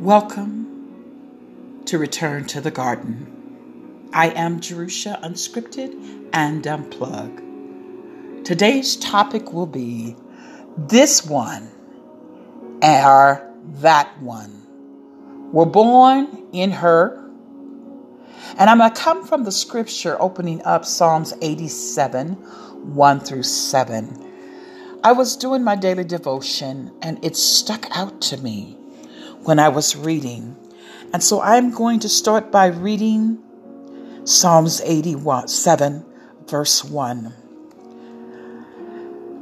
Welcome 0.00 1.82
to 1.84 1.98
Return 1.98 2.46
to 2.46 2.62
the 2.62 2.70
Garden. 2.70 4.08
I 4.14 4.30
am 4.30 4.60
Jerusha 4.60 5.20
Unscripted 5.22 6.30
and 6.32 6.64
Unplug. 6.64 8.42
Today's 8.42 8.96
topic 8.96 9.52
will 9.52 9.66
be 9.66 10.16
this 10.78 11.26
one 11.26 11.70
or 12.82 13.46
that 13.82 14.18
one. 14.22 15.52
We're 15.52 15.66
born 15.66 16.46
in 16.54 16.70
her. 16.70 17.22
And 18.56 18.70
I'm 18.70 18.78
going 18.78 18.94
to 18.94 18.98
come 18.98 19.26
from 19.26 19.44
the 19.44 19.52
scripture 19.52 20.16
opening 20.18 20.62
up 20.62 20.86
Psalms 20.86 21.34
87 21.42 22.36
1 22.36 23.20
through 23.20 23.42
7. 23.42 24.98
I 25.04 25.12
was 25.12 25.36
doing 25.36 25.62
my 25.62 25.76
daily 25.76 26.04
devotion 26.04 26.90
and 27.02 27.22
it 27.22 27.36
stuck 27.36 27.84
out 27.94 28.22
to 28.22 28.38
me 28.38 28.79
when 29.44 29.58
I 29.58 29.68
was 29.68 29.96
reading. 29.96 30.56
And 31.12 31.22
so 31.22 31.40
I'm 31.40 31.70
going 31.70 32.00
to 32.00 32.08
start 32.08 32.52
by 32.52 32.66
reading 32.66 33.38
Psalms 34.24 34.80
87, 34.82 36.04
verse 36.46 36.84
1. 36.84 37.34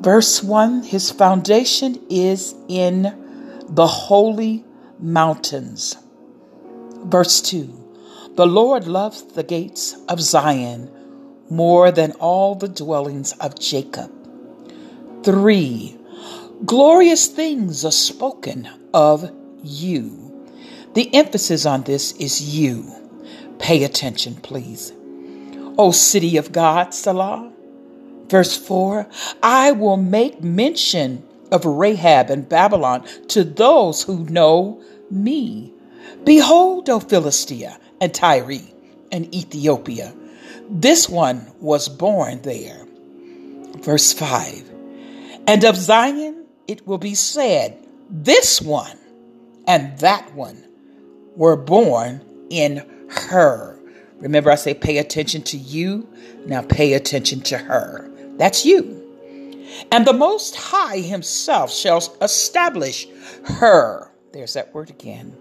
Verse 0.00 0.42
1 0.42 0.82
His 0.82 1.10
foundation 1.10 2.04
is 2.10 2.54
in 2.68 3.64
the 3.68 3.86
holy 3.86 4.64
mountains. 4.98 5.96
Verse 7.04 7.40
2 7.42 8.32
The 8.34 8.46
Lord 8.46 8.86
loves 8.88 9.22
the 9.22 9.44
gates 9.44 9.96
of 10.08 10.20
Zion 10.20 10.90
more 11.48 11.92
than 11.92 12.12
all 12.12 12.54
the 12.54 12.68
dwellings 12.68 13.32
of 13.32 13.58
Jacob. 13.58 14.10
3 15.22 15.98
Glorious 16.64 17.26
things 17.26 17.84
are 17.84 17.92
spoken 17.92 18.68
of 18.94 19.30
you. 19.62 20.46
The 20.94 21.14
emphasis 21.14 21.64
on 21.66 21.82
this 21.82 22.12
is 22.12 22.54
you. 22.54 22.92
Pay 23.58 23.84
attention, 23.84 24.34
please. 24.36 24.92
O 25.78 25.90
city 25.90 26.36
of 26.36 26.52
God, 26.52 26.92
Selah. 26.92 27.52
Verse 28.28 28.56
4 28.56 29.06
I 29.42 29.72
will 29.72 29.96
make 29.96 30.42
mention 30.42 31.22
of 31.50 31.64
Rahab 31.64 32.30
and 32.30 32.48
Babylon 32.48 33.06
to 33.28 33.44
those 33.44 34.02
who 34.02 34.24
know 34.24 34.82
me. 35.10 35.72
Behold, 36.24 36.88
O 36.88 37.00
Philistia 37.00 37.78
and 38.00 38.14
Tyre 38.14 38.60
and 39.10 39.32
Ethiopia. 39.34 40.14
This 40.68 41.08
one 41.08 41.52
was 41.60 41.88
born 41.88 42.40
there. 42.42 42.86
Verse 43.78 44.12
5 44.12 44.70
And 45.46 45.64
of 45.64 45.76
Zion 45.76 46.46
it 46.66 46.86
will 46.86 46.98
be 46.98 47.14
said, 47.14 47.76
This 48.08 48.60
one 48.62 48.98
and 49.66 49.98
that 49.98 50.34
one 50.34 50.64
were 51.36 51.56
born 51.56 52.20
in 52.50 52.86
her. 53.08 53.78
Remember, 54.18 54.50
I 54.50 54.56
say 54.56 54.74
pay 54.74 54.98
attention 54.98 55.42
to 55.42 55.56
you. 55.56 56.08
Now 56.46 56.62
pay 56.62 56.94
attention 56.94 57.40
to 57.42 57.58
her. 57.58 58.08
That's 58.36 58.64
you. 58.64 58.98
And 59.90 60.06
the 60.06 60.12
Most 60.12 60.54
High 60.54 60.98
Himself 60.98 61.72
shall 61.72 61.98
establish 62.20 63.08
her. 63.44 64.12
There's 64.32 64.54
that 64.54 64.74
word 64.74 64.90
again. 64.90 65.36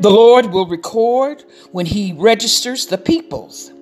The 0.00 0.10
Lord 0.10 0.46
will 0.46 0.66
record 0.66 1.44
when 1.72 1.86
He 1.86 2.12
registers 2.12 2.86
the 2.86 2.98
peoples. 2.98 3.72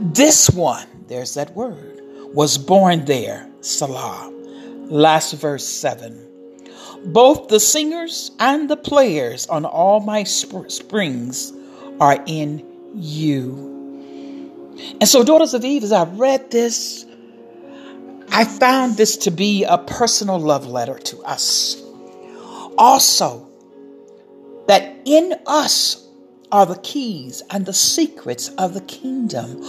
This 0.00 0.50
one, 0.50 0.86
there's 1.06 1.34
that 1.34 1.54
word, 1.54 2.00
was 2.34 2.58
born 2.58 3.04
there, 3.04 3.48
Selah. 3.60 4.32
Last 4.88 5.32
verse 5.34 5.66
7 5.66 6.29
both 7.04 7.48
the 7.48 7.60
singers 7.60 8.30
and 8.38 8.68
the 8.68 8.76
players 8.76 9.46
on 9.46 9.64
all 9.64 10.00
my 10.00 10.24
sp- 10.24 10.70
springs 10.70 11.52
are 11.98 12.22
in 12.26 12.64
you. 12.94 13.70
And 15.00 15.08
so, 15.08 15.24
Daughters 15.24 15.54
of 15.54 15.64
Eve, 15.64 15.84
as 15.84 15.92
I 15.92 16.04
read 16.04 16.50
this, 16.50 17.04
I 18.30 18.44
found 18.44 18.96
this 18.96 19.16
to 19.18 19.30
be 19.30 19.64
a 19.64 19.78
personal 19.78 20.38
love 20.38 20.66
letter 20.66 20.98
to 20.98 21.22
us. 21.22 21.82
Also, 22.78 23.46
that 24.68 24.96
in 25.04 25.34
us 25.46 26.06
are 26.52 26.66
the 26.66 26.78
keys 26.78 27.42
and 27.50 27.66
the 27.66 27.72
secrets 27.72 28.48
of 28.50 28.74
the 28.74 28.80
kingdom. 28.82 29.60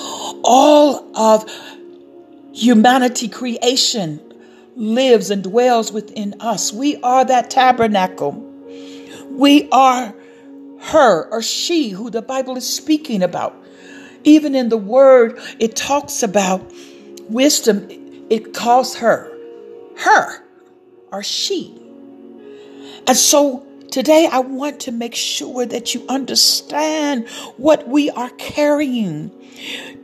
All 0.43 1.17
of 1.17 1.49
humanity 2.53 3.27
creation 3.27 4.30
lives 4.75 5.29
and 5.29 5.43
dwells 5.43 5.91
within 5.91 6.35
us. 6.39 6.71
We 6.71 6.97
are 7.01 7.25
that 7.25 7.49
tabernacle. 7.49 8.31
We 9.29 9.69
are 9.71 10.13
her 10.79 11.29
or 11.29 11.41
she 11.41 11.89
who 11.89 12.09
the 12.09 12.21
Bible 12.21 12.57
is 12.57 12.67
speaking 12.67 13.23
about. 13.23 13.55
Even 14.23 14.55
in 14.55 14.69
the 14.69 14.77
word, 14.77 15.39
it 15.59 15.75
talks 15.75 16.23
about 16.23 16.71
wisdom, 17.29 17.87
it 18.29 18.53
calls 18.53 18.95
her 18.95 19.31
her 19.97 20.43
or 21.11 21.23
she. 21.23 21.77
And 23.07 23.17
so 23.17 23.65
today 23.91 24.27
I 24.31 24.39
want 24.39 24.81
to 24.81 24.91
make 24.91 25.15
sure 25.15 25.65
that 25.65 25.93
you 25.93 26.05
understand 26.07 27.27
what 27.57 27.87
we 27.87 28.09
are 28.09 28.29
carrying 28.31 29.31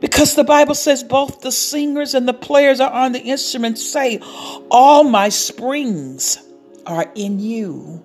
because 0.00 0.34
the 0.34 0.44
Bible 0.44 0.74
says 0.74 1.02
both 1.02 1.40
the 1.40 1.50
singers 1.50 2.14
and 2.14 2.28
the 2.28 2.34
players 2.34 2.80
are 2.80 2.90
on 2.90 3.12
the 3.12 3.20
instruments 3.20 3.84
say, 3.84 4.20
All 4.70 5.04
my 5.04 5.28
springs 5.28 6.38
are 6.86 7.10
in 7.14 7.40
you. 7.40 8.04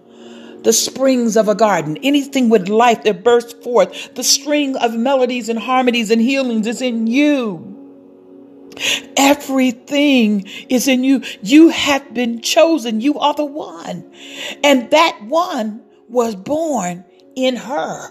The 0.63 0.73
springs 0.73 1.35
of 1.35 1.49
a 1.49 1.55
garden, 1.55 1.97
anything 2.03 2.49
with 2.49 2.69
life 2.69 3.03
that 3.03 3.23
bursts 3.23 3.53
forth, 3.63 4.15
the 4.15 4.23
string 4.23 4.77
of 4.77 4.95
melodies 4.95 5.49
and 5.49 5.59
harmonies 5.59 6.09
and 6.09 6.21
healings 6.21 6.67
is 6.67 6.81
in 6.81 7.05
you. 7.05 7.72
Everything 9.17 10.47
is 10.69 10.87
in 10.87 11.03
you. 11.03 11.23
You 11.41 11.69
have 11.69 12.13
been 12.13 12.41
chosen. 12.41 13.01
You 13.01 13.19
are 13.19 13.33
the 13.33 13.45
one. 13.45 14.11
And 14.63 14.89
that 14.91 15.19
one 15.23 15.81
was 16.09 16.35
born 16.35 17.05
in 17.35 17.55
her, 17.55 18.09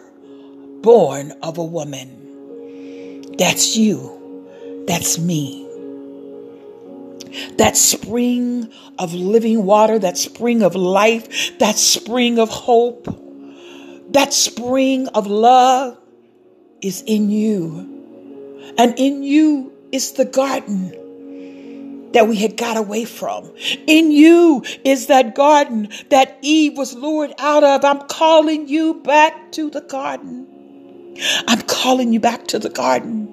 born 0.83 1.33
of 1.43 1.59
a 1.59 1.65
woman. 1.65 3.33
That's 3.37 3.77
you. 3.77 4.85
That's 4.87 5.19
me. 5.19 5.69
That 7.57 7.77
spring 7.77 8.71
of 8.99 9.15
living 9.15 9.65
water, 9.65 9.99
that 9.99 10.19
spring 10.19 10.63
of 10.63 10.75
life, 10.75 11.59
that 11.59 11.79
spring 11.79 12.39
of 12.39 12.51
hope, 12.51 13.07
that 14.13 14.35
spring 14.35 15.09
of 15.09 15.27
love 15.27 15.99
is 16.83 17.03
in 17.07 17.31
you. 17.31 18.75
And 18.77 18.99
in 18.99 19.23
you 19.23 19.72
is 19.93 20.13
the 20.13 20.25
garden 20.25 20.99
that 22.13 22.29
we 22.29 22.37
had 22.37 22.57
got 22.57 22.77
away 22.77 23.05
from. 23.05 23.51
In 23.87 24.11
you 24.11 24.65
is 24.85 25.07
that 25.07 25.35
garden 25.35 25.89
that 26.11 26.39
Eve 26.43 26.77
was 26.77 26.95
lured 26.95 27.33
out 27.39 27.65
of. 27.65 27.85
I'm 27.85 28.07
calling 28.09 28.69
you 28.69 28.95
back 28.95 29.53
to 29.53 29.71
the 29.71 29.81
garden. 29.81 30.47
I'm 31.47 31.63
calling 31.63 32.13
you 32.13 32.21
back 32.21 32.47
to 32.49 32.59
the 32.59 32.71
garden. 32.71 33.33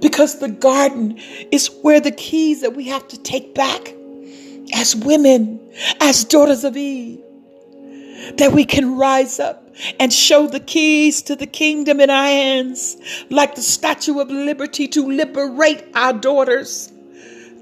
Because 0.00 0.38
the 0.38 0.48
garden 0.48 1.18
is 1.50 1.70
where 1.82 2.00
the 2.00 2.10
keys 2.10 2.62
that 2.62 2.74
we 2.74 2.88
have 2.88 3.06
to 3.08 3.18
take 3.18 3.54
back 3.54 3.94
as 4.74 4.96
women, 4.96 5.60
as 6.00 6.24
daughters 6.24 6.64
of 6.64 6.76
Eve, 6.76 7.21
that 8.36 8.52
we 8.52 8.64
can 8.64 8.96
rise 8.96 9.40
up 9.40 9.68
and 9.98 10.12
show 10.12 10.46
the 10.46 10.60
keys 10.60 11.22
to 11.22 11.36
the 11.36 11.46
kingdom 11.46 12.00
in 12.00 12.10
our 12.10 12.24
hands, 12.24 12.96
like 13.30 13.54
the 13.54 13.62
Statue 13.62 14.18
of 14.20 14.30
Liberty 14.30 14.88
to 14.88 15.06
liberate 15.06 15.84
our 15.94 16.12
daughters. 16.12 16.92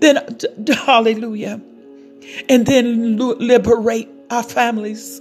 Then, 0.00 0.38
hallelujah. 0.68 1.60
And 2.48 2.66
then 2.66 3.16
liberate 3.16 4.08
our 4.30 4.42
families 4.42 5.20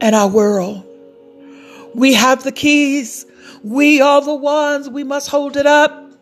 and 0.00 0.14
our 0.14 0.28
world. 0.28 0.84
We 1.94 2.14
have 2.14 2.44
the 2.44 2.52
keys. 2.52 3.26
We 3.62 4.00
are 4.00 4.20
the 4.20 4.34
ones. 4.34 4.88
We 4.88 5.04
must 5.04 5.28
hold 5.28 5.56
it 5.56 5.66
up. 5.66 6.12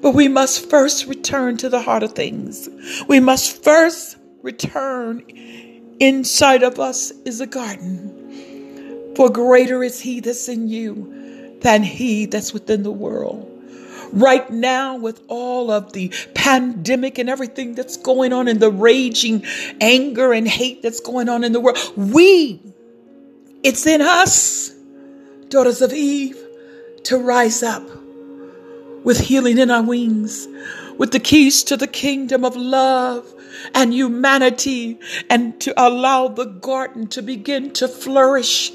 But 0.00 0.12
we 0.12 0.28
must 0.28 0.70
first 0.70 1.06
return 1.06 1.56
to 1.58 1.68
the 1.68 1.82
heart 1.82 2.04
of 2.04 2.12
things. 2.12 2.68
We 3.08 3.18
must 3.18 3.64
first 3.64 4.16
return. 4.42 5.24
Inside 6.00 6.62
of 6.62 6.78
us 6.78 7.10
is 7.24 7.40
a 7.40 7.46
garden. 7.46 9.14
For 9.16 9.28
greater 9.28 9.82
is 9.82 10.00
he 10.00 10.20
that's 10.20 10.48
in 10.48 10.68
you 10.68 11.58
than 11.60 11.82
he 11.82 12.26
that's 12.26 12.52
within 12.52 12.82
the 12.82 12.92
world. 12.92 13.44
Right 14.12 14.48
now, 14.50 14.96
with 14.96 15.20
all 15.28 15.70
of 15.70 15.92
the 15.92 16.12
pandemic 16.34 17.18
and 17.18 17.28
everything 17.28 17.74
that's 17.74 17.96
going 17.96 18.32
on 18.32 18.48
and 18.48 18.60
the 18.60 18.70
raging 18.70 19.44
anger 19.80 20.32
and 20.32 20.48
hate 20.48 20.82
that's 20.82 21.00
going 21.00 21.28
on 21.28 21.44
in 21.44 21.52
the 21.52 21.60
world, 21.60 21.78
we 21.96 22.60
it's 23.62 23.86
in 23.86 24.00
us, 24.00 24.72
daughters 25.48 25.82
of 25.82 25.92
Eve, 25.92 26.38
to 27.04 27.18
rise 27.18 27.62
up 27.62 27.82
with 29.04 29.18
healing 29.18 29.58
in 29.58 29.70
our 29.70 29.82
wings. 29.82 30.46
With 30.98 31.12
the 31.12 31.20
keys 31.20 31.62
to 31.64 31.76
the 31.76 31.86
kingdom 31.86 32.44
of 32.44 32.56
love 32.56 33.32
and 33.74 33.94
humanity 33.94 34.98
and 35.30 35.58
to 35.60 35.72
allow 35.80 36.28
the 36.28 36.44
garden 36.44 37.06
to 37.06 37.22
begin 37.22 37.72
to 37.72 37.88
flourish 37.88 38.72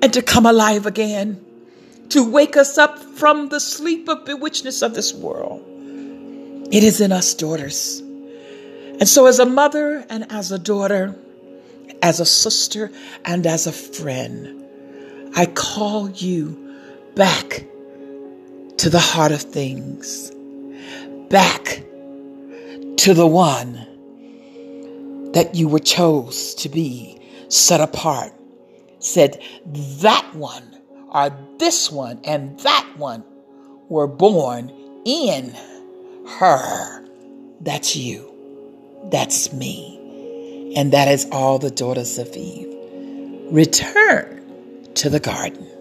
and 0.00 0.12
to 0.12 0.22
come 0.22 0.46
alive 0.46 0.86
again, 0.86 1.44
to 2.08 2.28
wake 2.28 2.56
us 2.56 2.78
up 2.78 2.98
from 2.98 3.48
the 3.48 3.60
sleep 3.60 4.08
of 4.08 4.24
bewitchedness 4.24 4.82
of 4.82 4.94
this 4.94 5.12
world. 5.12 5.62
It 6.72 6.82
is 6.82 7.00
in 7.00 7.12
us, 7.12 7.34
daughters. 7.34 8.00
And 8.00 9.08
so, 9.08 9.26
as 9.26 9.38
a 9.38 9.46
mother 9.46 10.06
and 10.08 10.30
as 10.30 10.52
a 10.52 10.58
daughter, 10.58 11.16
as 12.02 12.20
a 12.20 12.26
sister 12.26 12.90
and 13.24 13.46
as 13.46 13.66
a 13.66 13.72
friend, 13.72 14.64
I 15.36 15.46
call 15.46 16.10
you 16.10 16.76
back 17.14 17.64
to 18.78 18.90
the 18.90 18.98
heart 18.98 19.32
of 19.32 19.42
things, 19.42 20.32
back 21.32 21.82
to 22.98 23.14
the 23.14 23.26
one 23.26 23.72
that 25.32 25.54
you 25.54 25.66
were 25.66 25.78
chose 25.78 26.54
to 26.54 26.68
be 26.68 27.18
set 27.48 27.80
apart. 27.80 28.32
Said 28.98 29.42
that 29.64 30.34
one 30.34 30.78
or 31.08 31.34
this 31.58 31.90
one 31.90 32.20
and 32.24 32.60
that 32.60 32.86
one 32.98 33.24
were 33.88 34.06
born 34.06 34.70
in 35.06 35.56
her. 36.38 37.08
That's 37.62 37.96
you. 37.96 38.28
That's 39.10 39.54
me. 39.54 40.74
And 40.76 40.92
that 40.92 41.08
is 41.08 41.26
all 41.32 41.58
the 41.58 41.70
daughters 41.70 42.18
of 42.18 42.28
Eve. 42.36 42.68
Return 43.50 44.92
to 44.94 45.08
the 45.08 45.20
garden. 45.20 45.71